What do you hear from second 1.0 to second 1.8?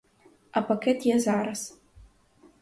я зараз.